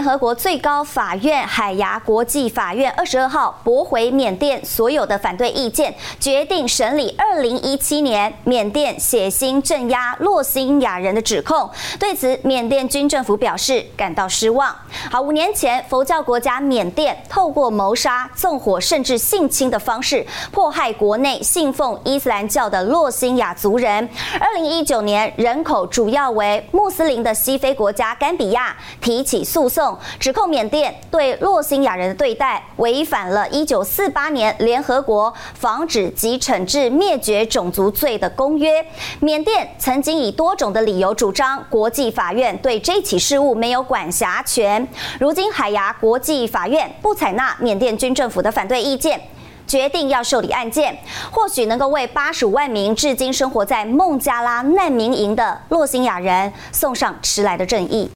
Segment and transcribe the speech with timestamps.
[0.00, 11.68] 联合国最高法院海牙国际法院二十二号驳回缅甸所有的反对意见，决定审理二零一七年缅甸血腥镇压洛辛亚人的指控。
[11.98, 14.74] 对此，缅甸军政府表示感到失望。
[15.10, 24.08] 好，五年前，佛教国家缅甸透过谋杀、纵火甚至性侵的方式，迫害国内信奉伊斯兰教的洛辛亚族人。
[24.40, 29.89] 二零一九年，人口主要为穆斯林的西非国家甘比亚提起诉讼。
[30.18, 38.84] 指控缅甸对洛辛亚人的对待违反了1948年联合国防止及惩治灭绝种族罪的公约。
[39.20, 44.86] 缅甸曾经以多种的理由主张国际法院对这起事务没有管辖权。
[45.18, 49.20] 如今海牙国际法院不采纳缅甸军政府的反对意见，
[49.66, 50.96] 决定要受理案件，
[51.30, 58.08] 或许能够为85万名至今生活在孟加拉难民营的洛辛亚人送上迟来的正义。